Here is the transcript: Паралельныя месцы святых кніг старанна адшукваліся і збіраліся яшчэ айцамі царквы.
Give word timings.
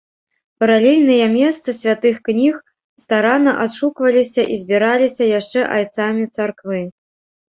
Паралельныя 0.61 1.25
месцы 1.33 1.69
святых 1.81 2.15
кніг 2.29 2.55
старанна 3.03 3.53
адшукваліся 3.65 4.41
і 4.55 4.57
збіраліся 4.63 5.23
яшчэ 5.39 5.59
айцамі 5.77 6.25
царквы. 6.39 6.81